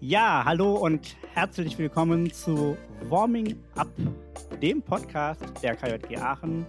[0.00, 2.76] Ja, hallo und herzlich willkommen zu
[3.08, 3.88] Warming Up,
[4.60, 6.66] dem Podcast der KJG Aachen.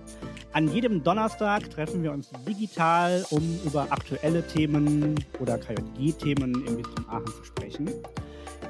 [0.53, 7.09] An jedem Donnerstag treffen wir uns digital, um über aktuelle Themen oder KJG-Themen im Bistum
[7.09, 7.89] Aachen zu sprechen.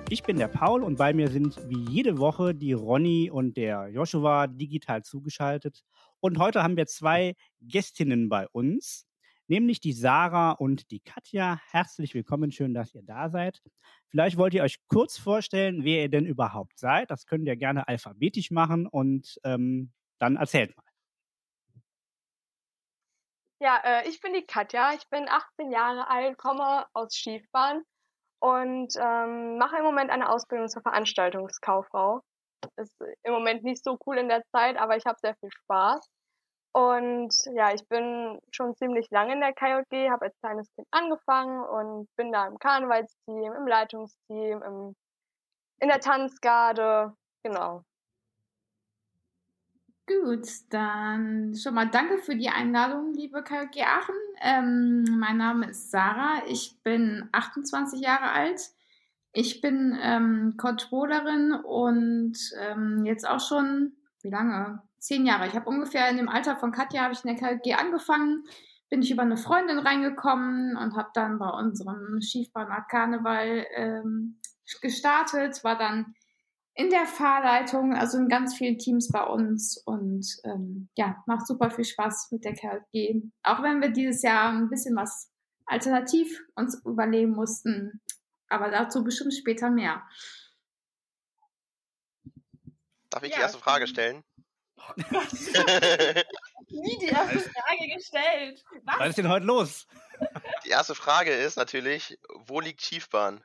[0.10, 3.90] Ich bin der Paul und bei mir sind wie jede Woche die Ronny und der
[3.90, 5.84] Joshua digital zugeschaltet.
[6.20, 9.06] Und heute haben wir zwei Gästinnen bei uns
[9.48, 11.60] nämlich die Sarah und die Katja.
[11.72, 13.62] Herzlich willkommen, schön, dass ihr da seid.
[14.08, 17.12] Vielleicht wollt ihr euch kurz vorstellen, wer ihr denn überhaupt seid.
[17.12, 20.84] Das könnt ihr gerne alphabetisch machen und ähm, dann erzählt mal.
[23.60, 27.84] Ja, äh, ich bin die Katja, ich bin 18 Jahre alt, komme aus Schiefbahn
[28.40, 32.22] und ähm, mache im Moment eine Ausbildung zur Veranstaltungskauffrau.
[32.76, 36.06] Ist im Moment nicht so cool in der Zeit, aber ich habe sehr viel Spaß.
[36.74, 41.64] Und ja, ich bin schon ziemlich lange in der KJG, habe als kleines Kind angefangen
[41.64, 44.96] und bin da im Karnevalsteam, im Leitungsteam, im,
[45.80, 47.84] in der Tanzgarde, genau.
[50.08, 54.16] Gut, dann schon mal danke für die Einladung, liebe KJG Aachen.
[54.42, 58.72] Ähm, mein Name ist Sarah, ich bin 28 Jahre alt.
[59.32, 64.82] Ich bin ähm, Controllerin und ähm, jetzt auch schon, wie lange?
[65.04, 65.48] Zehn Jahre.
[65.48, 68.46] Ich habe ungefähr in dem Alter von Katja habe ich in der KG angefangen,
[68.90, 74.40] bin ich über eine Freundin reingekommen und habe dann bei unserem Schiefbahner Karneval ähm,
[74.82, 76.16] gestartet, war dann
[76.76, 81.70] in der Fahrleitung, also in ganz vielen Teams bei uns und ähm, ja, macht super
[81.70, 83.22] viel Spaß mit der KG.
[83.44, 85.30] Auch wenn wir dieses Jahr ein bisschen was
[85.66, 88.02] alternativ uns überlegen mussten,
[88.48, 90.02] aber dazu bestimmt später mehr.
[93.10, 94.24] Darf ich ja, die erste Frage stellen?
[96.70, 98.64] Nie die erste Frage gestellt.
[98.84, 99.00] Was?
[99.00, 99.88] Was ist denn heute los?
[100.66, 103.44] Die erste Frage ist natürlich, wo liegt Schiefbahn?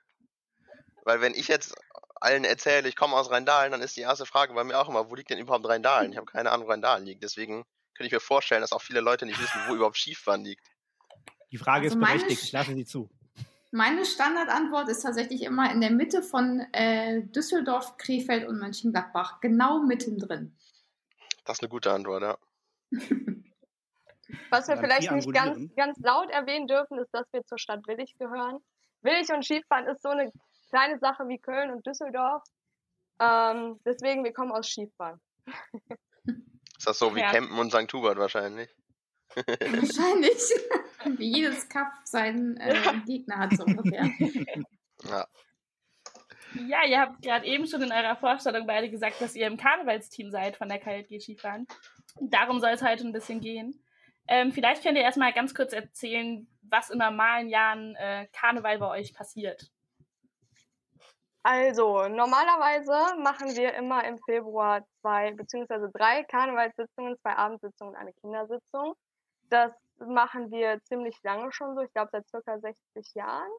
[1.04, 1.74] Weil wenn ich jetzt
[2.20, 5.10] allen erzähle, ich komme aus Rheindahlen, dann ist die erste Frage bei mir auch immer,
[5.10, 6.12] wo liegt denn überhaupt Rheindahlen?
[6.12, 7.22] Ich habe keine Ahnung, wo Rheindahlen liegt.
[7.22, 7.64] Deswegen
[7.94, 10.66] könnte ich mir vorstellen, dass auch viele Leute nicht wissen, wo überhaupt Schiefbahn liegt.
[11.50, 13.08] Die Frage also ist berechtigt, ich lasse sie zu.
[13.70, 19.80] Meine Standardantwort ist tatsächlich immer in der Mitte von äh, Düsseldorf, Krefeld und Mönchengladbach, genau
[19.80, 20.56] mittendrin.
[21.48, 22.38] Das ist eine gute Antwort, ja.
[24.50, 28.18] Was wir vielleicht nicht ganz, ganz laut erwähnen dürfen, ist, dass wir zur Stadt Willig
[28.18, 28.58] gehören.
[29.00, 30.30] Willig und Skifahren ist so eine
[30.68, 32.42] kleine Sache wie Köln und Düsseldorf.
[33.18, 35.18] Ähm, deswegen, wir kommen aus Skifahren.
[36.26, 37.30] Ist das so wie ja.
[37.30, 37.90] Campen und St.
[37.94, 38.68] Hubert wahrscheinlich?
[39.34, 40.38] Wahrscheinlich.
[41.18, 44.04] wie jedes Kaff seinen äh, Gegner hat, so ungefähr.
[45.04, 45.26] Ja.
[46.54, 50.30] Ja, ihr habt gerade eben schon in eurer Vorstellung beide gesagt, dass ihr im Karnevalsteam
[50.30, 51.66] seid von der KLG Skifahren.
[52.20, 53.82] Darum soll es heute ein bisschen gehen.
[54.26, 58.88] Ähm, vielleicht könnt ihr erstmal ganz kurz erzählen, was in normalen Jahren äh, Karneval bei
[58.88, 59.70] euch passiert.
[61.42, 68.12] Also, normalerweise machen wir immer im Februar zwei beziehungsweise drei Karnevalssitzungen, zwei Abendsitzungen und eine
[68.12, 68.94] Kindersitzung.
[69.48, 73.50] Das machen wir ziemlich lange schon so, ich glaube seit circa 60 Jahren.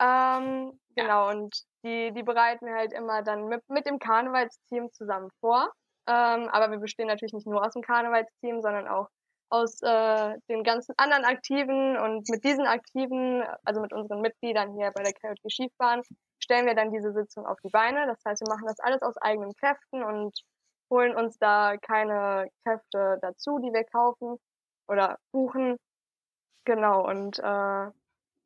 [0.00, 5.30] Ähm, genau, und die, die bereiten wir halt immer dann mit, mit dem Karnevalsteam zusammen
[5.40, 5.72] vor.
[6.08, 9.08] Ähm, aber wir bestehen natürlich nicht nur aus dem Karnevalsteam, sondern auch
[9.50, 14.90] aus äh, den ganzen anderen Aktiven und mit diesen Aktiven, also mit unseren Mitgliedern hier
[14.92, 16.02] bei der KJG Schiefbahn,
[16.42, 18.06] stellen wir dann diese Sitzung auf die Beine.
[18.06, 20.40] Das heißt, wir machen das alles aus eigenen Kräften und
[20.90, 24.38] holen uns da keine Kräfte dazu, die wir kaufen
[24.88, 25.76] oder buchen.
[26.64, 27.90] Genau, und äh,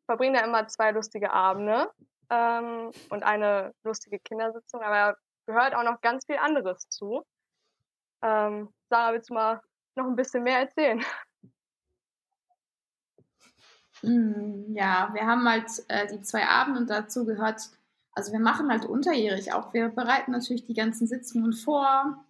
[0.06, 1.90] verbringen da immer zwei lustige Abende
[2.30, 5.16] ähm, und eine lustige Kindersitzung, aber
[5.46, 7.24] gehört auch noch ganz viel anderes zu.
[8.22, 9.60] Ähm, Sarah, willst du mal
[9.94, 11.04] noch ein bisschen mehr erzählen?
[14.00, 17.70] Hm, ja, wir haben halt äh, die zwei Abende und dazu gehört,
[18.12, 19.72] also wir machen halt unterjährig auch.
[19.72, 22.24] Wir bereiten natürlich die ganzen Sitzungen vor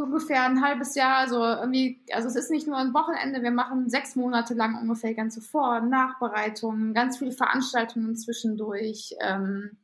[0.00, 1.16] ungefähr ein halbes Jahr.
[1.16, 5.14] Also irgendwie, also es ist nicht nur ein Wochenende, wir machen sechs Monate lang ungefähr
[5.14, 9.14] ganze Vor- und Nachbereitungen, ganz viele Veranstaltungen zwischendurch.
[9.20, 9.78] Ähm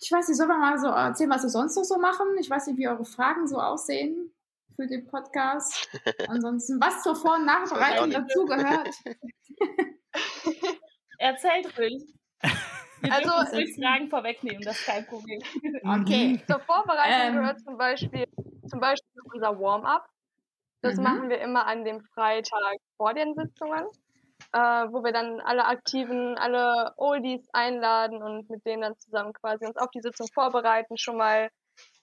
[0.00, 2.26] ich weiß nicht, sollen wir mal so erzählen, was wir sonst noch so machen?
[2.38, 4.32] Ich weiß nicht, wie eure Fragen so aussehen
[4.76, 5.88] für den Podcast.
[6.28, 8.90] Ansonsten, was zur Vor- und Nachbereitung dazugehört.
[11.18, 12.14] Erzählt ruhig.
[13.00, 15.40] Wir also ruhig Fragen vorwegnehmen, das ist kein Problem.
[16.02, 16.28] Okay.
[16.28, 16.46] Mhm.
[16.46, 18.26] Zur Vorbereitung ähm, gehört zum Beispiel,
[18.68, 20.08] zum Beispiel unser Warm-up.
[20.82, 21.02] Das mhm.
[21.02, 23.86] machen wir immer an dem Freitag vor den Sitzungen,
[24.52, 29.66] äh, wo wir dann alle Aktiven, alle Oldies einladen und mit denen dann zusammen quasi
[29.66, 31.50] uns auf die Sitzung vorbereiten, schon mal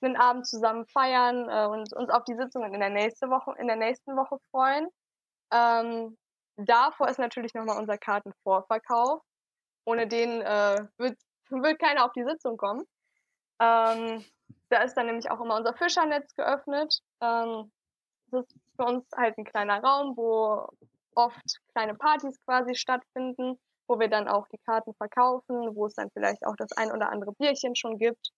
[0.01, 3.67] einen Abend zusammen feiern äh, und uns auf die Sitzungen in der nächsten Woche, in
[3.67, 4.87] der nächsten Woche freuen.
[5.51, 6.17] Ähm,
[6.57, 9.21] davor ist natürlich nochmal unser Kartenvorverkauf.
[9.85, 11.17] Ohne den äh, wird,
[11.49, 12.85] wird keiner auf die Sitzung kommen.
[13.59, 14.23] Ähm,
[14.69, 16.99] da ist dann nämlich auch immer unser Fischernetz geöffnet.
[17.21, 17.71] Ähm,
[18.31, 20.67] das ist für uns halt ein kleiner Raum, wo
[21.15, 26.09] oft kleine Partys quasi stattfinden, wo wir dann auch die Karten verkaufen, wo es dann
[26.11, 28.31] vielleicht auch das ein oder andere Bierchen schon gibt.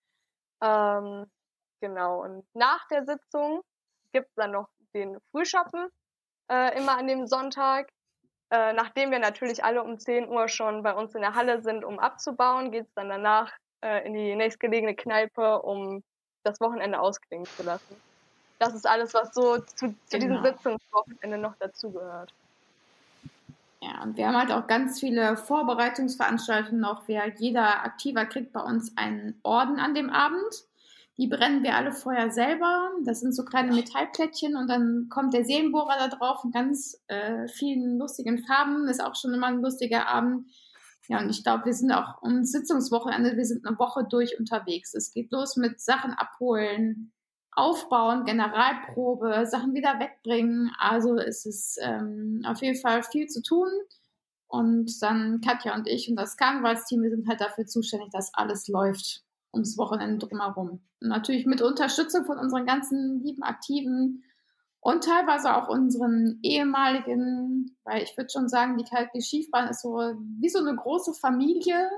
[0.61, 1.25] Ähm,
[1.79, 2.23] genau.
[2.23, 3.61] Und nach der Sitzung
[4.11, 5.87] gibt es dann noch den Frühschoppen,
[6.49, 7.89] äh, immer an dem Sonntag.
[8.51, 11.83] Äh, nachdem wir natürlich alle um 10 Uhr schon bei uns in der Halle sind,
[11.83, 13.51] um abzubauen, geht es dann danach
[13.81, 16.03] äh, in die nächstgelegene Kneipe, um
[16.43, 17.95] das Wochenende ausklingen zu lassen.
[18.59, 20.43] Das ist alles, was so zu, zu diesem genau.
[20.43, 22.31] Sitzungswochenende noch dazugehört.
[23.81, 27.03] Ja, und wir haben halt auch ganz viele Vorbereitungsveranstaltungen noch.
[27.07, 30.65] Wer, jeder Aktiver kriegt bei uns einen Orden an dem Abend.
[31.17, 32.91] Die brennen wir alle vorher selber.
[33.05, 37.47] Das sind so kleine Metallplättchen und dann kommt der Seelenbohrer da drauf in ganz äh,
[37.47, 38.87] vielen lustigen Farben.
[38.89, 40.51] Ist auch schon immer ein lustiger Abend.
[41.07, 44.93] Ja, und ich glaube, wir sind auch um Sitzungswochenende, wir sind eine Woche durch unterwegs.
[44.93, 47.13] Es geht los mit Sachen abholen,
[47.51, 50.71] aufbauen, Generalprobe, Sachen wieder wegbringen.
[50.79, 53.69] Also es ist ähm, auf jeden Fall viel zu tun.
[54.47, 58.67] Und dann Katja und ich und das Karnevalsteam, wir sind halt dafür zuständig, dass alles
[58.67, 59.24] läuft
[59.55, 60.83] ums Wochenende drumherum.
[61.01, 64.23] Und natürlich mit Unterstützung von unseren ganzen lieben Aktiven
[64.85, 69.97] und teilweise auch unseren ehemaligen, weil ich würde schon sagen, die Kalki Schiefbahn ist so
[70.39, 71.89] wie so eine große Familie.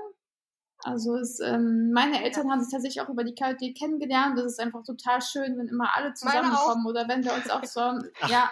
[0.84, 4.38] Also es, ähm, meine Eltern haben sich tatsächlich auch über die KLD kennengelernt.
[4.38, 7.80] Das ist einfach total schön, wenn immer alle zusammenkommen oder wenn wir uns auch so
[8.28, 8.50] ja,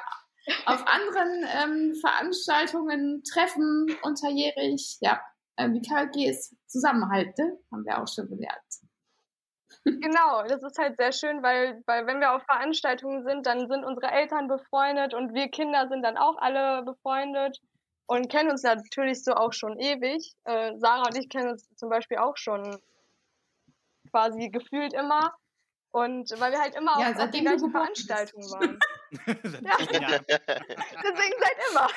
[0.66, 4.98] auf anderen ähm, Veranstaltungen treffen, unterjährig.
[5.00, 5.20] Ja,
[5.56, 7.58] äh, die KLG ist Zusammenhalt, ne?
[7.72, 8.85] haben wir auch schon gelernt.
[9.86, 13.84] Genau, das ist halt sehr schön, weil, weil wenn wir auf Veranstaltungen sind, dann sind
[13.84, 17.60] unsere Eltern befreundet und wir Kinder sind dann auch alle befreundet
[18.06, 20.32] und kennen uns natürlich so auch schon ewig.
[20.44, 22.80] Äh, Sarah und ich kennen uns zum Beispiel auch schon
[24.10, 25.32] quasi gefühlt immer.
[25.92, 28.78] Und weil wir halt immer ja, auf, die gleichen Veranstaltungen waren.
[29.62, 29.76] ja.
[31.04, 31.88] Deswegen seit immer.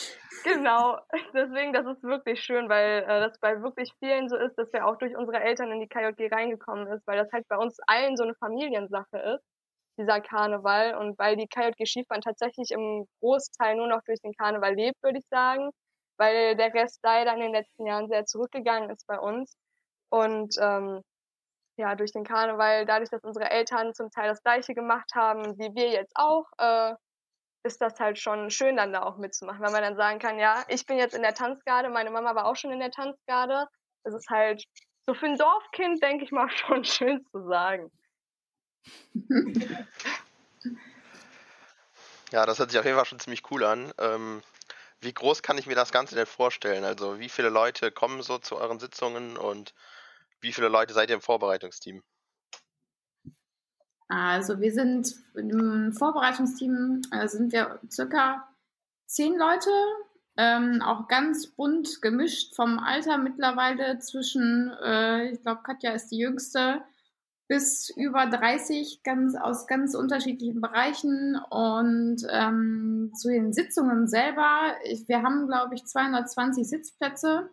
[0.48, 0.98] genau.
[1.34, 4.86] Deswegen, das ist wirklich schön, weil äh, das bei wirklich vielen so ist, dass wir
[4.86, 8.16] auch durch unsere Eltern in die KJG reingekommen ist, weil das halt bei uns allen
[8.16, 9.44] so eine Familiensache ist
[9.98, 14.74] dieser Karneval und weil die KJG Skifahren tatsächlich im Großteil nur noch durch den Karneval
[14.74, 15.70] lebt, würde ich sagen,
[16.18, 19.56] weil der Rest leider in den letzten Jahren sehr zurückgegangen ist bei uns
[20.10, 21.02] und ähm,
[21.78, 25.74] ja, durch den Karneval, dadurch, dass unsere Eltern zum Teil das Gleiche gemacht haben, wie
[25.74, 26.94] wir jetzt auch, äh,
[27.68, 30.64] ist das halt schon schön, dann da auch mitzumachen, weil man dann sagen kann, ja,
[30.68, 33.66] ich bin jetzt in der Tanzgarde, meine Mama war auch schon in der Tanzgarde.
[34.02, 34.64] Das ist halt
[35.06, 37.92] so für ein Dorfkind, denke ich mal, schon schön zu sagen.
[42.30, 43.90] Ja, das hört sich auf jeden Fall schon ziemlich cool an.
[43.96, 44.42] Ähm,
[45.00, 46.84] wie groß kann ich mir das Ganze denn vorstellen?
[46.84, 49.72] Also wie viele Leute kommen so zu euren Sitzungen und
[50.40, 52.02] wie viele Leute seid ihr im Vorbereitungsteam?
[54.08, 58.48] Also wir sind im Vorbereitungsteam äh, sind wir circa
[59.06, 59.70] zehn Leute,
[60.38, 66.18] ähm, auch ganz bunt gemischt vom Alter mittlerweile zwischen, äh, ich glaube Katja ist die
[66.18, 66.82] jüngste,
[67.48, 74.74] bis über 30 ganz aus ganz unterschiedlichen Bereichen und ähm, zu den Sitzungen selber.
[74.84, 77.48] Ich, wir haben, glaube ich, 220 Sitzplätze.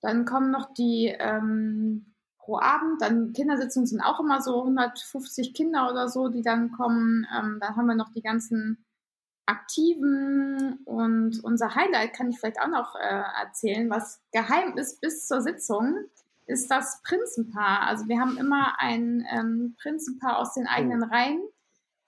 [0.00, 2.09] Dann kommen noch die ähm,
[2.50, 3.00] pro Abend.
[3.00, 7.26] Dann Kindersitzungen sind auch immer so 150 Kinder oder so, die dann kommen.
[7.36, 8.84] Ähm, dann haben wir noch die ganzen
[9.46, 15.26] Aktiven und unser Highlight kann ich vielleicht auch noch äh, erzählen, was geheim ist bis
[15.26, 15.96] zur Sitzung
[16.46, 17.82] ist das Prinzenpaar.
[17.82, 21.06] Also wir haben immer ein ähm, Prinzenpaar aus den eigenen oh.
[21.06, 21.40] Reihen.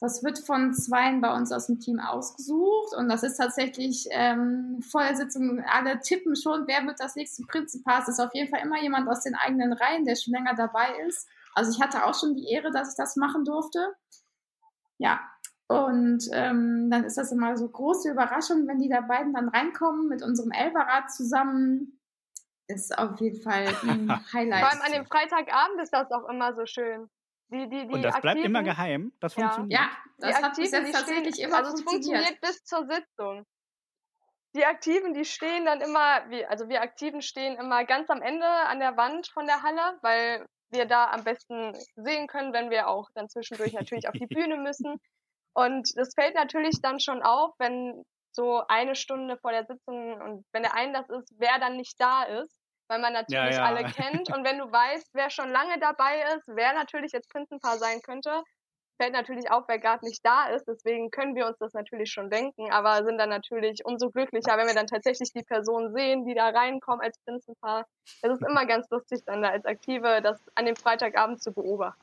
[0.03, 4.81] Das wird von zweien bei uns aus dem Team ausgesucht und das ist tatsächlich ähm,
[4.83, 8.03] vor der Sitzung, alle tippen schon, wer wird das nächste Prinzenpaar.
[8.03, 10.89] Es ist auf jeden Fall immer jemand aus den eigenen Reihen, der schon länger dabei
[11.07, 11.29] ist.
[11.55, 13.95] Also ich hatte auch schon die Ehre, dass ich das machen durfte.
[14.99, 15.21] Ja,
[15.69, 20.09] und ähm, dann ist das immer so große Überraschung, wenn die da beiden dann reinkommen
[20.09, 22.01] mit unserem Elberrad zusammen
[22.67, 24.63] ist auf jeden Fall ein Highlight.
[24.63, 27.09] Vor allem an dem Freitagabend ist das auch immer so schön.
[27.53, 29.13] Die, die, die und das Aktiven, bleibt immer geheim.
[29.21, 29.79] Das funktioniert.
[29.79, 32.87] Ja, das die hat Aktiven, bis jetzt tatsächlich stehen, immer also es funktioniert bis zur
[32.87, 33.47] Sitzung.
[34.55, 38.47] Die Aktiven, die stehen dann immer, wie, also wir Aktiven stehen immer ganz am Ende
[38.47, 42.89] an der Wand von der Halle, weil wir da am besten sehen können, wenn wir
[42.89, 44.99] auch dann zwischendurch natürlich auf die Bühne müssen.
[45.53, 48.03] Und das fällt natürlich dann schon auf, wenn
[48.35, 52.23] so eine Stunde vor der Sitzung und wenn der Einlass ist, wer dann nicht da
[52.23, 52.62] ist
[52.93, 53.65] weil man natürlich ja, ja.
[53.65, 54.29] alle kennt.
[54.29, 58.43] Und wenn du weißt, wer schon lange dabei ist, wer natürlich jetzt Prinzenpaar sein könnte,
[59.01, 60.69] fällt natürlich auf, wer gerade nicht da ist.
[60.69, 64.67] Deswegen können wir uns das natürlich schon denken, aber sind dann natürlich umso glücklicher, wenn
[64.67, 67.87] wir dann tatsächlich die Person sehen, die da reinkommen als Prinzenpaar.
[68.21, 71.99] Es ist immer ganz lustig, dann da als Aktive das an dem Freitagabend zu beobachten.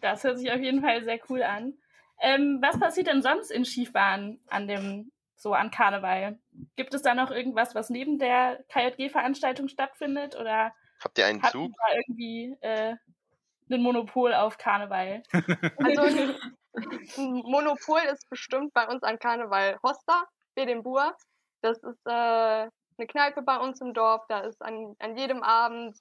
[0.00, 1.74] Das hört sich auf jeden Fall sehr cool an.
[2.20, 6.38] Ähm, was passiert denn sonst in Schiefbahn an dem, so an Karneval?
[6.76, 10.36] Gibt es da noch irgendwas, was neben der KJG-Veranstaltung stattfindet?
[10.36, 11.72] Oder Habt ihr einen Zug?
[11.76, 12.96] da irgendwie äh,
[13.70, 15.22] ein Monopol auf Karneval?
[15.78, 16.02] Also
[17.16, 21.16] ein Monopol ist bestimmt bei uns an Karneval Hosta, Bedembur.
[21.62, 24.26] Das ist äh, eine Kneipe bei uns im Dorf.
[24.28, 25.96] Da ist an, an jedem Abend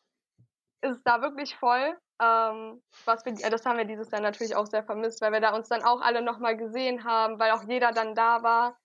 [0.81, 1.97] ist es da wirklich voll.
[2.21, 5.41] Ähm, was wir, äh, das haben wir dieses Jahr natürlich auch sehr vermisst, weil wir
[5.41, 8.77] da uns dann auch alle nochmal gesehen haben, weil auch jeder dann da war.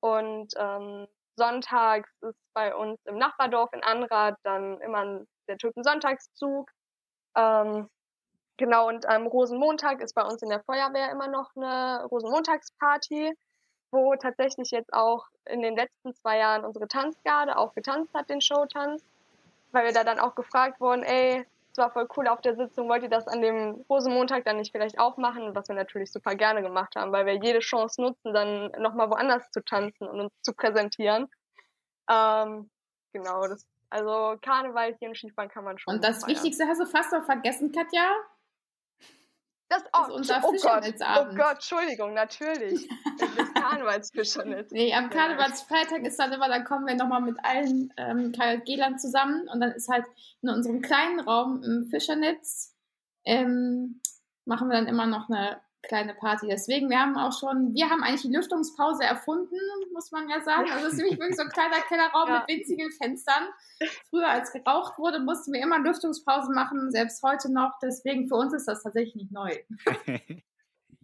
[0.00, 6.70] Und ähm, sonntags ist bei uns im Nachbardorf in Anrad dann immer der Türkensonntagszug.
[7.36, 7.88] Ähm,
[8.56, 13.36] genau, und am Rosenmontag ist bei uns in der Feuerwehr immer noch eine Rosenmontagsparty,
[13.90, 18.40] wo tatsächlich jetzt auch in den letzten zwei Jahren unsere Tanzgarde auch getanzt hat, den
[18.40, 19.04] Showtanz,
[19.72, 22.88] weil wir da dann auch gefragt wurden, ey, es war voll cool auf der Sitzung,
[22.88, 25.56] wollt ihr das an dem Rosenmontag dann nicht vielleicht auch machen?
[25.56, 29.50] Was wir natürlich super gerne gemacht haben, weil wir jede Chance nutzen, dann nochmal woanders
[29.50, 31.28] zu tanzen und uns zu präsentieren.
[32.08, 32.70] Ähm,
[33.12, 35.94] genau, das, also Karneval hier in Schiefbahn kann man schon.
[35.94, 36.36] Und das feiern.
[36.36, 38.08] Wichtigste hast du fast noch vergessen, Katja.
[39.68, 41.38] Das, ist oh, unser oh Gott, oh Fischernetzabend.
[41.38, 42.88] Gott, Entschuldigung, natürlich.
[43.18, 44.70] Das Karnevalsfischernetz.
[44.72, 45.10] Nee, am.
[45.10, 49.72] Karnevalsfreitag ist dann immer, dann kommen wir nochmal mit allen ähm, KJG-Lern zusammen und dann
[49.72, 50.04] ist halt
[50.42, 52.74] in unserem kleinen Raum im Fischernetz
[53.24, 54.00] ähm,
[54.44, 56.46] machen wir dann immer noch eine kleine Party.
[56.48, 59.56] Deswegen, wir haben auch schon, wir haben eigentlich die Lüftungspause erfunden,
[59.92, 60.70] muss man ja sagen.
[60.70, 62.44] Also es ist nämlich wirklich so ein kleiner Kellerraum Ja.
[62.48, 63.44] mit winzigen Fenstern.
[64.10, 67.72] Früher, als geraucht wurde, mussten wir immer Lüftungspausen machen, selbst heute noch.
[67.82, 69.50] Deswegen, für uns ist das tatsächlich nicht neu.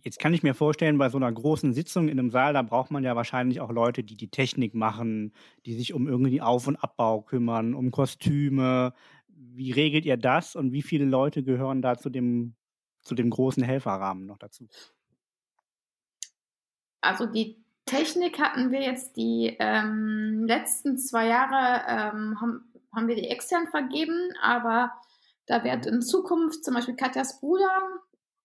[0.02, 2.90] Jetzt kann ich mir vorstellen, bei so einer großen Sitzung in einem Saal, da braucht
[2.90, 5.34] man ja wahrscheinlich auch Leute, die die Technik machen,
[5.66, 8.94] die sich um irgendwie Auf- und Abbau kümmern, um Kostüme.
[9.28, 12.54] Wie regelt ihr das und wie viele Leute gehören da zu dem,
[13.02, 14.68] zu dem großen Helferrahmen noch dazu?
[17.00, 23.16] Also die Technik hatten wir jetzt die ähm, letzten zwei Jahre, ähm, haben, haben wir
[23.16, 24.92] die extern vergeben, aber
[25.46, 27.80] da wird in Zukunft zum Beispiel Katjas Bruder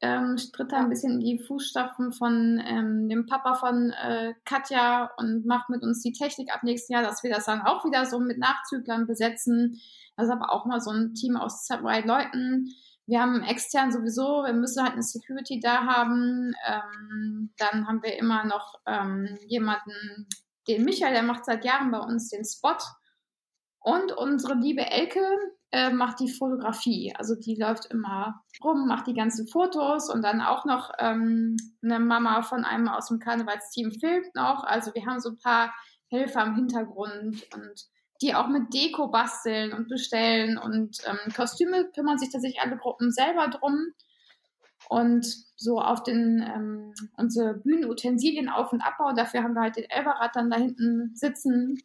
[0.02, 5.10] ähm, tritt da ein bisschen in die Fußstapfen von ähm, dem Papa von äh, Katja
[5.18, 8.06] und macht mit uns die Technik ab nächsten Jahr, dass wir das dann auch wieder
[8.06, 9.80] so mit Nachzüglern besetzen.
[10.16, 12.74] Das ist aber auch mal so ein Team aus zwei Leuten.
[13.08, 16.54] Wir haben extern sowieso, wir müssen halt eine Security da haben.
[16.68, 20.28] Ähm, dann haben wir immer noch ähm, jemanden,
[20.68, 22.78] den Michael, der macht seit Jahren bei uns den Spot.
[23.80, 25.22] Und unsere liebe Elke
[25.72, 27.14] äh, macht die Fotografie.
[27.16, 32.00] Also die läuft immer rum, macht die ganzen Fotos und dann auch noch ähm, eine
[32.00, 34.64] Mama von einem aus dem Karnevalsteam filmt noch.
[34.64, 35.72] Also wir haben so ein paar
[36.08, 37.86] Helfer im Hintergrund und
[38.22, 43.12] die auch mit Deko basteln und bestellen und ähm, Kostüme kümmern sich tatsächlich alle Gruppen
[43.12, 43.94] selber drum.
[44.88, 49.90] Und so auf den ähm, unsere Bühnenutensilien auf- und abbau, dafür haben wir halt den
[49.90, 51.82] Elberrad dann da hinten sitzen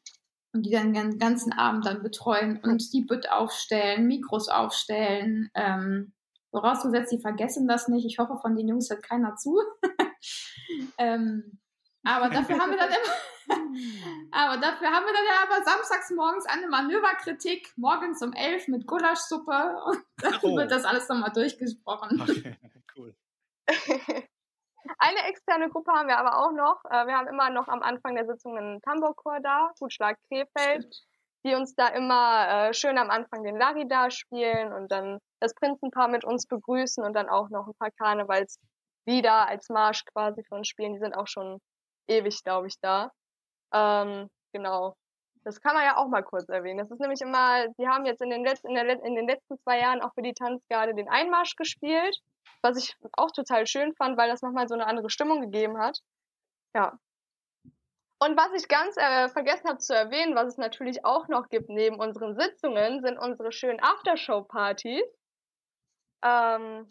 [0.52, 5.50] und die dann den ganzen Abend dann betreuen und die Bütt aufstellen, Mikros aufstellen.
[5.54, 6.12] Ähm,
[6.50, 8.04] vorausgesetzt, die vergessen das nicht.
[8.04, 9.58] Ich hoffe, von den Jungs hört keiner zu.
[10.99, 11.60] ähm,
[12.04, 16.47] aber dafür haben wir dann immer, aber dafür haben wir dann ja aber samstags morgens
[16.47, 20.57] eine Manöverkritik, morgens um elf mit Gulaschsuppe und dann Oh.
[20.57, 22.21] wird das alles nochmal durchgesprochen.
[22.21, 22.57] Okay,
[22.97, 23.14] cool.
[24.99, 26.83] Eine externe Gruppe haben wir aber auch noch.
[26.90, 30.87] Äh, Wir haben immer noch am Anfang der Sitzung einen Tambourchor da, Gutschlag Krefeld,
[31.45, 36.09] die uns da immer äh, schön am Anfang den Larida spielen und dann das Prinzenpaar
[36.09, 40.69] mit uns begrüßen und dann auch noch ein paar Karnevalslieder als Marsch quasi für uns
[40.69, 40.95] spielen.
[40.95, 41.61] Die sind auch schon
[42.11, 43.11] ewig, glaube ich, da.
[43.73, 44.95] Ähm, genau.
[45.45, 46.79] Das kann man ja auch mal kurz erwähnen.
[46.79, 49.59] Das ist nämlich immer, die haben jetzt in den, letzten, in, der, in den letzten
[49.61, 52.21] zwei Jahren auch für die Tanzgarde den Einmarsch gespielt
[52.62, 55.99] was ich auch total schön fand, weil das nochmal so eine andere Stimmung gegeben hat.
[56.75, 56.99] Ja.
[58.23, 61.71] Und was ich ganz äh, vergessen habe zu erwähnen, was es natürlich auch noch gibt
[61.71, 65.05] neben unseren Sitzungen, sind unsere schönen Aftershow-Partys.
[66.23, 66.87] Ähm,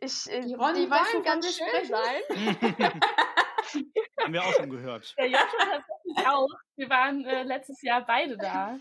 [0.00, 3.00] ich, äh, Die die wovon ganz schön sein.
[4.22, 5.14] Haben wir auch schon gehört.
[5.18, 6.48] Der Joshua tatsächlich auch.
[6.76, 8.78] Wir waren äh, letztes Jahr beide da.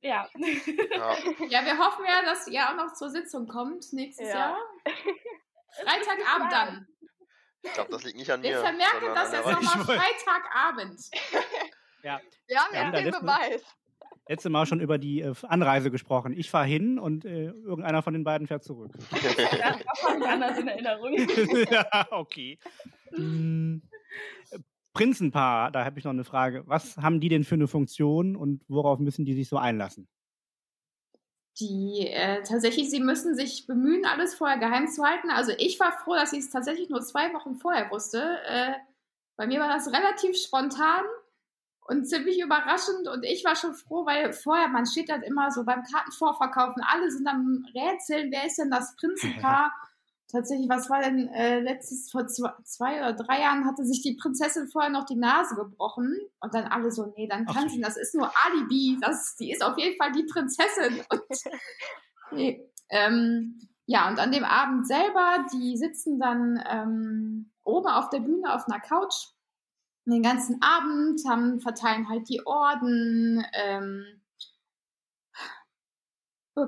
[0.00, 0.28] Ja.
[0.28, 0.28] Ja.
[1.48, 4.34] Ja, wir hoffen ja, dass ihr auch noch zur Sitzung kommt nächstes Ja.
[4.50, 4.58] Jahr.
[5.82, 6.86] Freitagabend dann.
[7.62, 8.60] Ich glaube, das liegt nicht an Wir mir.
[8.60, 11.00] vermerken sondern das jetzt nochmal Freitagabend.
[12.02, 13.62] Ja, Wir haben Wir haben den Beweis.
[14.28, 16.32] letzte Mal schon über die äh, Anreise gesprochen.
[16.32, 18.92] Ich fahre hin und äh, irgendeiner von den beiden fährt zurück.
[19.58, 21.14] ja, das ich anders in Erinnerung.
[21.70, 22.58] ja, okay.
[23.14, 23.82] Hm,
[24.92, 26.64] Prinzenpaar, da habe ich noch eine Frage.
[26.66, 30.08] Was haben die denn für eine Funktion und worauf müssen die sich so einlassen?
[31.60, 35.30] Die äh, tatsächlich, sie müssen sich bemühen, alles vorher geheim zu halten.
[35.30, 38.38] Also ich war froh, dass ich es tatsächlich nur zwei Wochen vorher wusste.
[38.46, 38.74] Äh,
[39.36, 41.04] bei mir war das relativ spontan
[41.80, 45.64] und ziemlich überraschend und ich war schon froh, weil vorher, man steht dann immer so
[45.64, 49.72] beim Kartenvorverkaufen, alle sind am Rätseln, wer ist denn das Prinzenpaar?
[50.30, 54.14] Tatsächlich, was war denn äh, letztes, vor zwei, zwei, oder drei Jahren hatte sich die
[54.14, 57.96] Prinzessin vorher noch die Nase gebrochen und dann alle so, nee, dann kann sie, das
[57.96, 61.02] ist nur Alibi, das, die ist auf jeden Fall die Prinzessin.
[61.10, 61.22] Und,
[62.32, 68.20] nee, ähm, ja, und an dem Abend selber, die sitzen dann ähm, oben auf der
[68.20, 69.28] Bühne auf einer Couch
[70.04, 74.04] den ganzen Abend, haben, verteilen halt die Orden, ähm,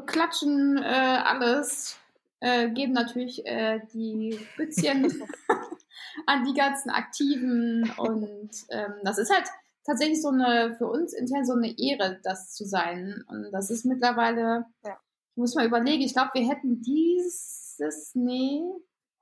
[0.06, 1.99] klatschen äh, alles,
[2.40, 5.06] äh, geben natürlich äh, die Bützchen
[6.26, 9.46] an die ganzen Aktiven und ähm, das ist halt
[9.84, 13.24] tatsächlich so eine, für uns intern so eine Ehre, das zu sein.
[13.28, 14.98] Und das ist mittlerweile, ja.
[15.30, 18.62] ich muss mal überlegen, ich glaube, wir hätten dieses, nee,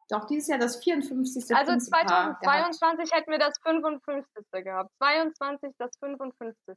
[0.09, 1.55] doch, dieses Jahr das 54.
[1.55, 4.65] Also 2022 hätten wir das 55.
[4.65, 4.91] gehabt.
[4.99, 6.77] 22 das 55.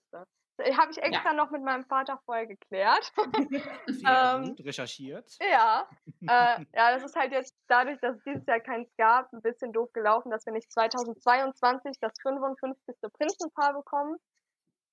[0.60, 1.34] Habe ich extra ja.
[1.34, 3.12] noch mit meinem Vater vorher geklärt.
[3.88, 5.38] Sehr ähm, gut recherchiert.
[5.40, 5.88] Ja.
[6.22, 9.74] Äh, ja, das ist halt jetzt dadurch, dass es dieses Jahr keins gab, ein bisschen
[9.74, 12.96] doof gelaufen, dass wir nicht 2022 das 55.
[13.14, 14.18] Prinzenpaar bekommen.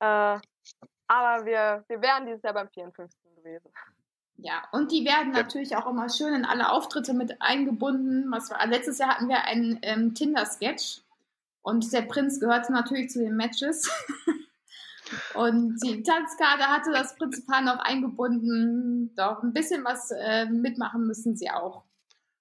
[0.01, 0.39] Äh,
[1.09, 3.19] aber wir, wir wären dieses Jahr beim 54.
[3.37, 3.71] gewesen.
[4.37, 5.43] Ja, und die werden ja.
[5.43, 8.31] natürlich auch immer schön in alle Auftritte mit eingebunden.
[8.31, 11.03] Was war, letztes Jahr hatten wir einen ähm, Tinder-Sketch
[11.63, 13.91] und der Prinz gehörte natürlich zu den Matches.
[15.35, 19.15] und die Tanzkarte hatte das Prinzipal noch eingebunden.
[19.17, 21.85] Doch ein bisschen was äh, mitmachen müssen sie auch.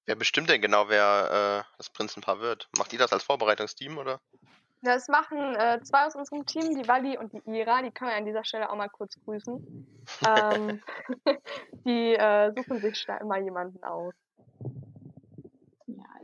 [0.05, 2.69] Wer bestimmt denn genau, wer äh, das Prinzenpaar wird?
[2.77, 4.21] Macht ihr das als Vorbereitungsteam oder?
[4.81, 7.81] Das machen äh, zwei aus unserem Team, die Wally und die Ira.
[7.81, 9.87] Die können wir an dieser Stelle auch mal kurz grüßen.
[10.27, 10.81] ähm,
[11.85, 14.13] die äh, suchen sich da immer jemanden aus.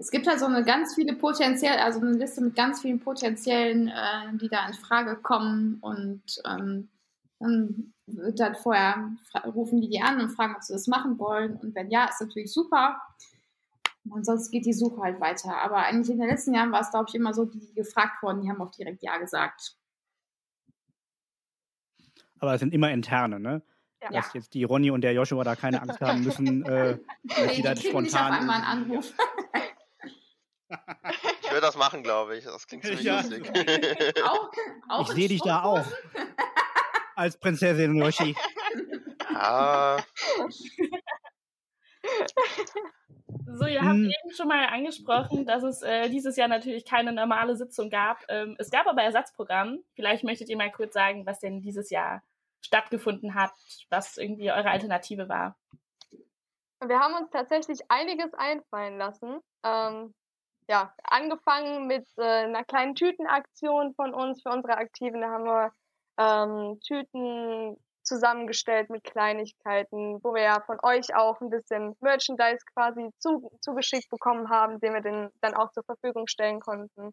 [0.03, 3.87] Es gibt halt so eine ganz viele potenziell, also eine Liste mit ganz vielen potenziellen,
[3.87, 6.89] äh, die da in Frage kommen und ähm,
[7.39, 9.11] dann wird halt vorher
[9.45, 12.19] rufen die die an und fragen, ob sie das machen wollen und wenn ja, ist
[12.19, 13.01] natürlich super.
[14.09, 15.55] Und sonst geht die Suche halt weiter.
[15.61, 18.21] Aber eigentlich in den letzten Jahren war es, glaube ich, immer so, die, die gefragt
[18.21, 19.77] wurden, die haben auch direkt Ja gesagt.
[22.39, 23.61] Aber es sind immer interne, ne?
[24.01, 24.09] Ja.
[24.09, 27.61] Dass jetzt die Ronny und der Joshua da keine Angst haben müssen, äh, dass die
[27.61, 28.03] da spontan.
[28.03, 29.13] Nicht auf einmal einen Anruf.
[31.41, 32.45] Ich würde das machen, glaube ich.
[32.45, 33.17] Das klingt ziemlich ja.
[33.17, 33.49] lustig.
[34.23, 34.51] auch,
[34.89, 35.85] auch ich sehe dich da auch.
[37.15, 38.35] Als Prinzessin Yoshi.
[39.35, 40.01] Ah.
[43.55, 44.05] So, ihr habt hm.
[44.05, 48.23] eben schon mal angesprochen, dass es äh, dieses Jahr natürlich keine normale Sitzung gab.
[48.29, 49.79] Ähm, es gab aber Ersatzprogramm.
[49.95, 52.23] Vielleicht möchtet ihr mal kurz sagen, was denn dieses Jahr
[52.61, 53.51] stattgefunden hat,
[53.89, 55.55] was irgendwie eure Alternative war.
[56.85, 59.39] Wir haben uns tatsächlich einiges einfallen lassen.
[59.63, 60.13] Ähm,
[60.67, 65.21] ja, angefangen mit äh, einer kleinen Tütenaktion von uns für unsere Aktiven.
[65.21, 65.71] Da haben wir
[66.17, 73.09] ähm, Tüten zusammengestellt mit Kleinigkeiten, wo wir ja von euch auch ein bisschen Merchandise quasi
[73.17, 77.11] zu, zugeschickt bekommen haben, den wir den dann auch zur Verfügung stellen konnten.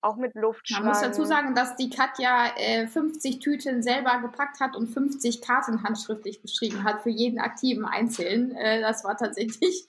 [0.00, 0.86] Auch mit Luftschlangen.
[0.86, 5.40] Man muss dazu sagen, dass die Katja äh, 50 Tüten selber gepackt hat und 50
[5.40, 8.54] Karten handschriftlich beschrieben hat für jeden Aktiven einzeln.
[8.54, 9.88] Äh, das war tatsächlich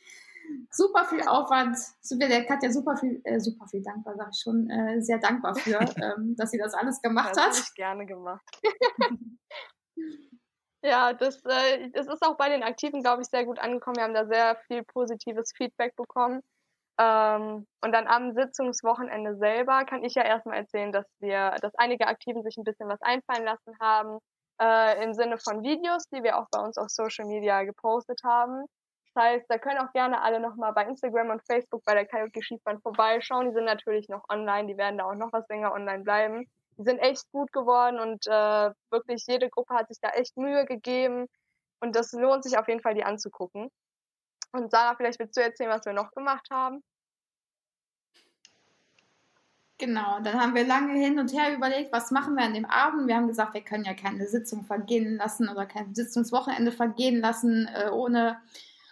[0.69, 1.77] super viel Aufwand.
[2.01, 5.19] Sind wir der Katja super viel, äh, super viel dankbar, sage ich schon, äh, sehr
[5.19, 7.49] dankbar für, ähm, dass sie das alles gemacht das hat.
[7.51, 8.45] Das ich gerne gemacht.
[10.83, 13.95] Ja, das, äh, das ist auch bei den Aktiven, glaube ich, sehr gut angekommen.
[13.95, 16.41] Wir haben da sehr viel positives Feedback bekommen.
[16.99, 22.05] Ähm, und dann am Sitzungswochenende selber kann ich ja erstmal erzählen, dass wir, dass einige
[22.07, 24.19] Aktiven sich ein bisschen was einfallen lassen haben,
[24.61, 28.65] äh, im Sinne von Videos, die wir auch bei uns auf Social Media gepostet haben.
[29.15, 32.43] Das heißt, da können auch gerne alle nochmal bei Instagram und Facebook bei der Karaoke
[32.43, 33.47] Skifahren vorbeischauen.
[33.47, 36.45] Die sind natürlich noch online, die werden da auch noch was länger online bleiben
[36.77, 40.65] die sind echt gut geworden und äh, wirklich jede Gruppe hat sich da echt Mühe
[40.65, 41.27] gegeben
[41.79, 43.69] und das lohnt sich auf jeden Fall, die anzugucken.
[44.51, 46.83] Und Sarah, vielleicht willst du erzählen, was wir noch gemacht haben?
[49.77, 53.07] Genau, dann haben wir lange hin und her überlegt, was machen wir an dem Abend.
[53.07, 57.67] Wir haben gesagt, wir können ja keine Sitzung vergehen lassen oder kein Sitzungswochenende vergehen lassen,
[57.73, 58.41] äh, ohne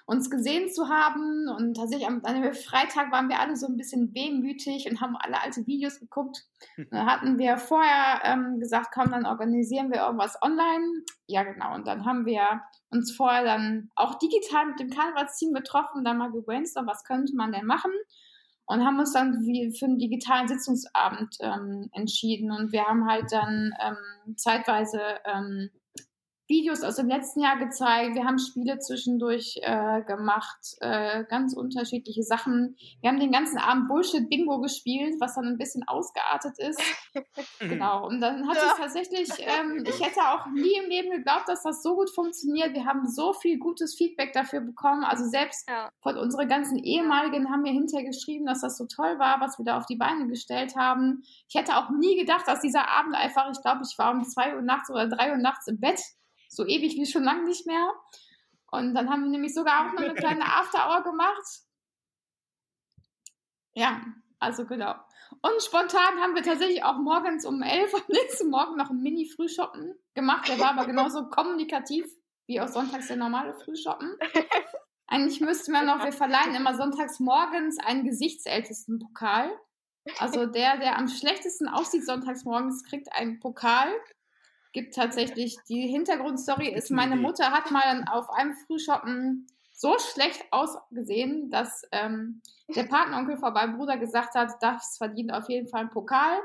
[0.06, 1.48] uns gesehen zu haben.
[1.48, 5.42] Und tatsächlich am, an Freitag waren wir alle so ein bisschen wehmütig und haben alle
[5.42, 6.46] alte Videos geguckt.
[6.92, 11.04] Da hatten wir vorher ähm, gesagt, komm, dann organisieren wir irgendwas online.
[11.28, 11.74] Ja, genau.
[11.76, 16.32] Und dann haben wir uns vorher dann auch digital mit dem Karnevalsteam getroffen, dann mal
[16.32, 17.92] gebrainstormt, was könnte man denn machen
[18.66, 22.52] und haben uns dann für einen digitalen Sitzungsabend ähm, entschieden.
[22.52, 25.70] Und wir haben halt dann ähm, zeitweise ähm,
[26.47, 28.15] Videos aus dem letzten Jahr gezeigt.
[28.15, 32.75] Wir haben Spiele zwischendurch äh, gemacht, äh, ganz unterschiedliche Sachen.
[33.01, 36.82] Wir haben den ganzen Abend Bullshit-Bingo gespielt, was dann ein bisschen ausgeartet ist.
[37.60, 38.08] genau.
[38.08, 38.71] Und dann hat ja.
[38.71, 42.73] es tatsächlich, ähm, ich hätte auch nie im Leben geglaubt, dass das so gut funktioniert.
[42.73, 45.06] Wir haben so viel gutes Feedback dafür bekommen.
[45.06, 45.91] Also selbst ja.
[46.01, 49.65] von unseren ganzen ehemaligen haben mir hinterher geschrieben, dass das so toll war, was wir
[49.65, 51.23] da auf die Beine gestellt haben.
[51.47, 54.56] Ich hätte auch nie gedacht, dass dieser Abend einfach, ich glaube, ich war um zwei
[54.56, 56.01] Uhr nachts oder drei Uhr nachts im Bett
[56.56, 57.94] so ewig wie schon lange nicht mehr.
[58.72, 61.46] Und dann haben wir nämlich sogar auch noch eine kleine After-Hour gemacht.
[63.74, 64.02] Ja,
[64.39, 64.96] also genau.
[65.42, 69.96] Und spontan haben wir tatsächlich auch morgens um elf am nächsten Morgen noch ein Mini-Frühshoppen
[70.13, 70.48] gemacht.
[70.48, 72.06] Der war aber genauso kommunikativ
[72.46, 74.18] wie auch sonntags der normale Frühshoppen.
[75.08, 79.52] Eigentlich müssten wir noch, wir verleihen immer sonntags morgens einen gesichtsältesten Pokal.
[80.20, 83.94] Also der, der am schlechtesten aussieht sonntags morgens, kriegt einen Pokal
[84.74, 91.50] gibt tatsächlich, die Hintergrundstory ist, meine Mutter hat mal auf einem Frühshoppen so schlecht ausgesehen,
[91.50, 92.42] dass ähm,
[92.76, 96.40] der Partneronkel von meinem Bruder gesagt hat, das verdient auf jeden Fall einen Pokal.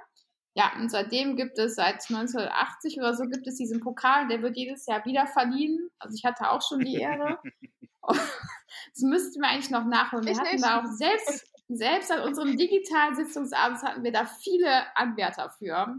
[0.54, 4.56] Ja, und seitdem gibt es, seit 1980 oder so, gibt es diesen Pokal, der wird
[4.56, 5.88] jedes Jahr wieder verliehen.
[5.98, 7.38] Also ich hatte auch schon die Ehre.
[8.08, 10.24] das müssten wir eigentlich noch nachholen.
[10.24, 10.64] Wir ich hatten nicht.
[10.64, 15.96] da auch selbst, selbst an unserem digitalen Sitzungsabend hatten wir da viele Anwärter für.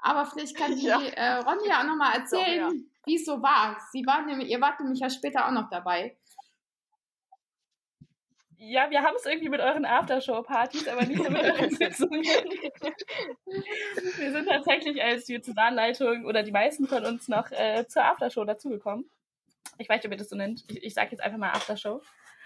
[0.00, 1.00] Aber vielleicht kann die ja.
[1.00, 2.70] äh, Ronja auch nochmal erzählen, ja.
[3.06, 3.78] wie es so war.
[3.92, 6.16] Sie war nämlich, ihr wart nämlich ja später auch noch dabei.
[8.60, 12.24] Ja, wir haben es irgendwie mit euren Aftershow-Partys, aber nicht mit euren Sitzungen.
[14.16, 19.08] wir sind tatsächlich als Diözesanleitung oder die meisten von uns noch äh, zur Aftershow dazugekommen.
[19.78, 20.64] Ich weiß nicht, ob ihr das so nennt.
[20.68, 22.02] Ich, ich sage jetzt einfach mal Aftershow.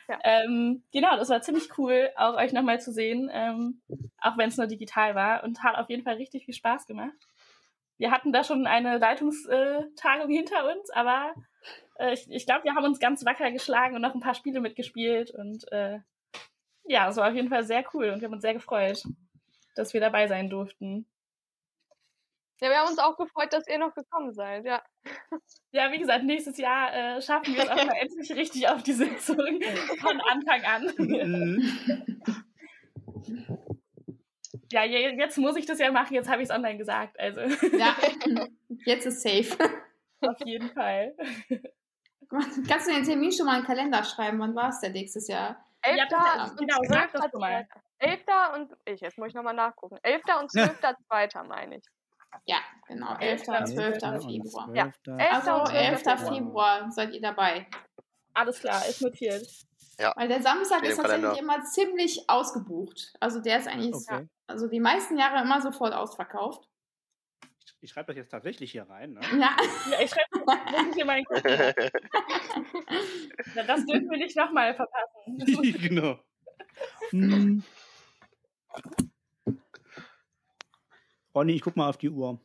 [0.07, 0.19] Ja.
[0.23, 3.81] Ähm, genau, das war ziemlich cool, auch euch nochmal zu sehen, ähm,
[4.21, 7.17] auch wenn es nur digital war und hat auf jeden Fall richtig viel Spaß gemacht
[8.03, 11.33] wir hatten da schon eine Leitungstagung hinter uns, aber
[12.01, 14.59] äh, ich, ich glaube, wir haben uns ganz wacker geschlagen und noch ein paar Spiele
[14.61, 16.01] mitgespielt und äh,
[16.83, 19.05] ja, es war auf jeden Fall sehr cool und wir haben uns sehr gefreut,
[19.77, 21.07] dass wir dabei sein durften.
[22.61, 24.83] Ja, wir haben uns auch gefreut, dass ihr noch gekommen seid, ja.
[25.75, 28.93] Ja, wie gesagt, nächstes Jahr äh, schaffen wir es auch mal endlich richtig auf die
[28.93, 29.39] Sitzung
[30.01, 30.93] von Anfang an.
[34.73, 37.19] Ja, jetzt muss ich das ja machen, jetzt habe ich es online gesagt.
[37.19, 37.41] Also.
[37.77, 37.95] Ja,
[38.87, 39.57] jetzt ist safe.
[40.21, 41.15] Auf jeden Fall.
[42.69, 44.39] Kannst du den Termin schon mal in den Kalender schreiben?
[44.39, 45.63] Wann war es denn nächstes Jahr?
[45.83, 45.99] 11.
[45.99, 47.67] Ja, genau, sag das mal.
[47.99, 48.21] 11.
[48.55, 49.99] und ich, jetzt muss ich nochmal nachgucken.
[50.03, 50.23] 11.
[50.41, 51.45] und 12.2.
[51.45, 51.85] meine ich.
[52.47, 53.17] Ja, genau.
[53.17, 53.49] 11.
[53.49, 53.99] und 12.
[54.25, 54.71] Februar.
[54.75, 55.47] Ja, 11.
[55.47, 56.03] Also 11.
[56.29, 57.67] Februar seid ihr dabei.
[58.33, 59.47] Alles klar, ist notiert.
[60.03, 60.13] Ja.
[60.17, 61.39] Weil der Samstag ist tatsächlich Kalender.
[61.39, 63.13] immer ziemlich ausgebucht.
[63.21, 64.27] Also der ist eigentlich, okay.
[64.49, 66.69] also die meisten Jahre immer sofort ausverkauft.
[67.81, 69.13] Ich schreibe das jetzt tatsächlich hier rein.
[69.13, 69.21] Ne?
[69.39, 69.57] Ja.
[69.91, 71.23] ja, ich schreibe das hier mal
[73.55, 75.39] ja, Das dürfen wir nicht nochmal verpassen.
[75.81, 76.19] genau.
[77.11, 77.63] Hm.
[81.33, 82.41] Ronny, ich guck mal auf die Uhr.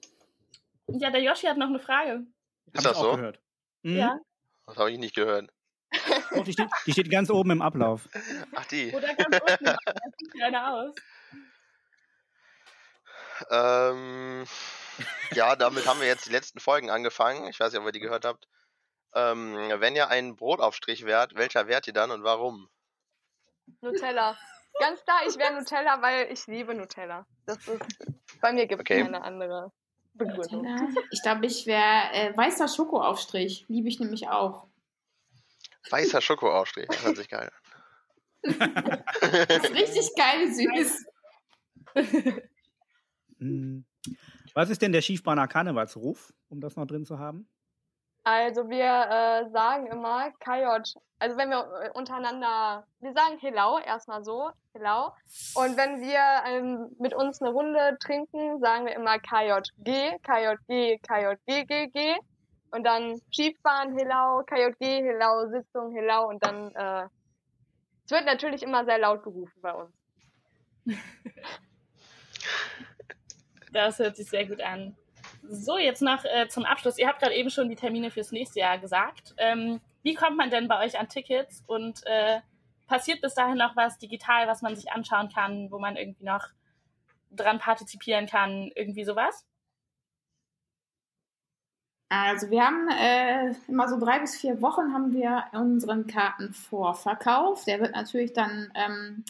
[0.88, 2.28] Ja, der Yoshi hat noch eine Frage.
[2.74, 3.16] Ist das so?
[3.16, 3.40] Gehört.
[3.84, 3.98] Hm?
[3.98, 4.20] Ja.
[4.68, 5.52] Das habe ich nicht gehört.
[6.32, 8.08] Oh, die, steht, die steht ganz oben im Ablauf.
[8.56, 8.94] Ach, die.
[8.94, 9.66] Oder ganz unten.
[9.66, 9.78] Das
[10.18, 10.96] sieht keiner aus.
[13.50, 14.46] Ähm,
[15.32, 17.48] ja, damit haben wir jetzt die letzten Folgen angefangen.
[17.50, 18.48] Ich weiß nicht, ob ihr die gehört habt.
[19.14, 22.70] Ähm, wenn ihr einen Brotaufstrich wärt, welcher wärt ihr dann und warum?
[23.82, 24.38] Nutella.
[24.80, 27.26] Ganz klar, ich wäre Nutella, weil ich liebe Nutella.
[27.46, 27.82] Das ist,
[28.42, 29.04] bei mir gibt es okay.
[29.04, 29.72] keine andere
[30.14, 30.96] Begründung.
[31.12, 33.66] Ich glaube, ich wäre äh, weißer Schokoaufstrich.
[33.68, 34.68] Liebe ich nämlich auch.
[35.90, 38.54] Weißer Schokoaufstrich, das hört sich geil an.
[39.48, 41.06] das ist richtig geil süß.
[43.40, 43.86] Hm.
[44.54, 47.48] Was ist denn der Schiefbahner Karnevalsruf, um das noch drin zu haben?
[48.24, 50.96] Also wir äh, sagen immer Kajot.
[51.20, 55.14] Also wenn wir äh, untereinander, wir sagen Helau erstmal so, Helau.
[55.56, 61.66] Und wenn wir ähm, mit uns eine Runde trinken, sagen wir immer KJG, KJG, KJG,
[61.68, 62.18] GG.
[62.72, 67.08] Und dann Schiefbahn, Helau, KJG, Helau, Sitzung, Helau und dann, äh,
[68.06, 69.94] es wird natürlich immer sehr laut gerufen bei uns.
[73.74, 74.96] Das hört sich sehr gut an.
[75.44, 76.98] So, jetzt noch äh, zum Abschluss.
[76.98, 79.36] Ihr habt gerade eben schon die Termine fürs nächste Jahr gesagt.
[79.38, 82.40] Ähm, wie kommt man denn bei euch an Tickets und äh,
[82.88, 86.48] passiert bis dahin noch was digital, was man sich anschauen kann, wo man irgendwie noch
[87.32, 89.46] dran partizipieren kann, irgendwie sowas?
[92.10, 97.66] Also wir haben äh, immer so drei bis vier Wochen haben wir unseren Kartenvorverkauf.
[97.66, 99.26] Der wird natürlich dann ähm,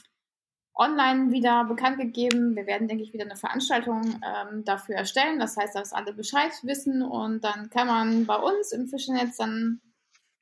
[0.76, 2.56] online wieder bekannt gegeben.
[2.56, 5.40] Wir werden, denke ich, wieder eine Veranstaltung ähm, dafür erstellen.
[5.40, 9.82] Das heißt, dass alle Bescheid wissen und dann kann man bei uns im Fischernetz dann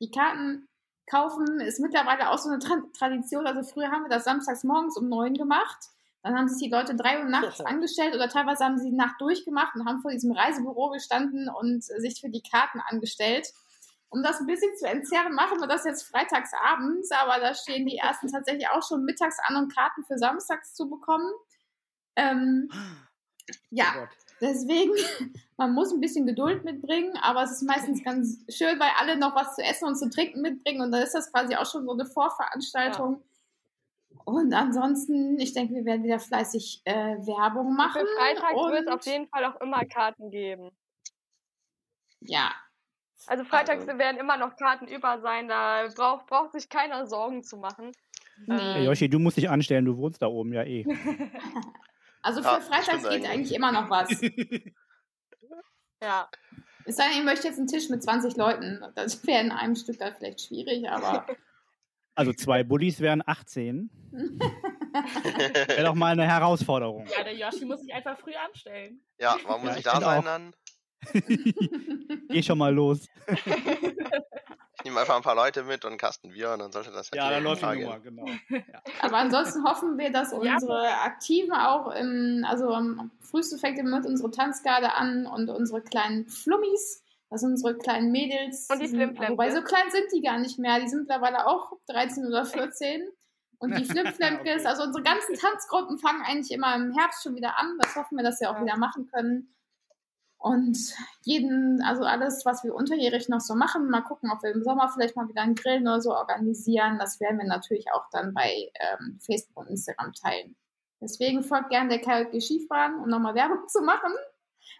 [0.01, 0.67] die Karten
[1.09, 1.61] kaufen.
[1.61, 3.47] Ist mittlerweile auch so eine Tra Tradition.
[3.47, 5.89] Also früher haben wir das samstags morgens um neun gemacht.
[6.25, 9.21] Dann haben sich die Leute drei Uhr nachts angestellt oder teilweise haben sie die Nacht
[9.21, 13.53] durchgemacht und haben vor diesem Reisebüro gestanden und sich für die Karten angestellt.
[14.09, 17.85] Um das ein bisschen zu entzerren, machen wir das jetzt freitags abends, aber da stehen
[17.85, 21.31] die ersten tatsächlich auch schon mittags an, um Karten für samstags zu bekommen.
[22.15, 22.71] Ähm,
[23.69, 24.07] ja, oh
[24.41, 24.93] deswegen,
[25.57, 29.35] man muss ein bisschen Geduld mitbringen, aber es ist meistens ganz schön, weil alle noch
[29.35, 31.91] was zu essen und zu trinken mitbringen und dann ist das quasi auch schon so
[31.91, 33.17] eine Vorveranstaltung.
[33.17, 33.34] Ja
[34.25, 38.01] und ansonsten, ich denke, wir werden wieder fleißig äh, Werbung machen.
[38.01, 40.71] Für Freitag wird es auf jeden Fall auch immer Karten geben.
[42.21, 42.51] Ja.
[43.27, 43.99] Also freitags also.
[43.99, 47.91] werden immer noch Karten über sein, da braucht, braucht sich keiner Sorgen zu machen.
[48.47, 48.57] Nee.
[48.57, 50.85] Hey, Yoshi, du musst dich anstellen, du wohnst da oben ja eh.
[52.21, 53.29] also für ja, freitags geht eigentlich.
[53.29, 54.09] eigentlich immer noch was.
[56.01, 56.29] ja.
[56.85, 58.83] Es sei denn, ihr möchtet jetzt einen Tisch mit 20 Leuten.
[58.95, 61.25] Das wäre in einem Stück dann vielleicht schwierig, aber.
[62.15, 63.89] Also zwei Bullies wären 18.
[65.67, 67.05] Wäre doch mal eine Herausforderung.
[67.07, 69.01] Ja, der Yoshi muss sich einfach früh anstellen.
[69.19, 70.23] Ja, warum muss ja, ich da sein auch.
[70.23, 70.53] dann?
[72.29, 73.05] Geh schon mal los.
[73.27, 77.25] Ich nehme einfach ein paar Leute mit und Kasten Bier und dann sollte das ja
[77.25, 78.25] Ja, dann läuft die Nummer, genau.
[78.49, 78.61] Ja.
[79.01, 84.31] Aber ansonsten hoffen wir, dass unsere Aktiven auch im, also am frühestens fängt mit unsere
[84.31, 88.67] Tanzgarde an und unsere kleinen Flummis das sind unsere kleinen Mädels.
[88.69, 89.33] Und die Flimflamke.
[89.33, 90.79] Wobei so klein sind die gar nicht mehr.
[90.79, 93.07] Die sind mittlerweile auch 13 oder 14.
[93.57, 94.67] Und die Flimflamkes, okay.
[94.67, 97.77] also unsere ganzen Tanzgruppen fangen eigentlich immer im Herbst schon wieder an.
[97.81, 98.63] Das hoffen wir, dass wir auch ja.
[98.63, 99.55] wieder machen können.
[100.37, 100.77] Und
[101.23, 104.89] jeden, also alles, was wir unterjährig noch so machen, mal gucken, ob wir im Sommer
[104.93, 106.99] vielleicht mal wieder einen Grill oder so organisieren.
[106.99, 110.55] Das werden wir natürlich auch dann bei ähm, Facebook und Instagram teilen.
[111.01, 114.13] Deswegen folgt gerne der KJG Schiefbahn, um nochmal Werbung zu machen.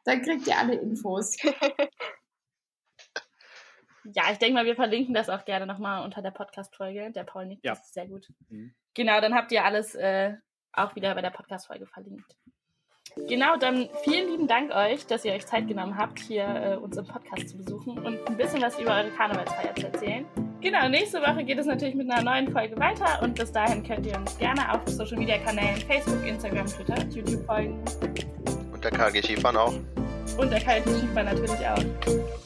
[0.04, 1.36] Dann kriegt ihr alle Infos.
[4.14, 7.12] Ja, ich denke mal, wir verlinken das auch gerne nochmal unter der Podcast-Folge.
[7.12, 7.74] Der Paul nickt, ja.
[7.74, 8.28] das ist sehr gut.
[8.50, 8.74] Mhm.
[8.94, 10.36] Genau, dann habt ihr alles äh,
[10.74, 12.36] auch wieder bei der Podcast-Folge verlinkt.
[13.28, 16.98] Genau, dann vielen lieben Dank euch, dass ihr euch Zeit genommen habt, hier äh, uns
[16.98, 20.26] im Podcast zu besuchen und ein bisschen was über eure Karnevalsfeier zu erzählen.
[20.60, 24.06] Genau, nächste Woche geht es natürlich mit einer neuen Folge weiter und bis dahin könnt
[24.06, 27.84] ihr uns gerne auf Social Media Kanälen Facebook, Instagram, Twitter, YouTube folgen.
[28.74, 29.74] Und der KG Skifahren auch.
[30.38, 32.45] Und der KG Skifahren natürlich auch.